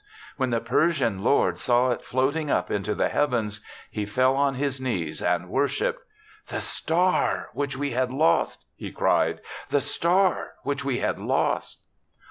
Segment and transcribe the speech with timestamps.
[0.35, 3.61] When the Persian lord saw it float ing up into the heavens,
[3.91, 6.01] he fell on his knees and worshipped."
[6.49, 9.41] The star which we had lost T' he cried.
[9.69, 11.83] "The star which we had lost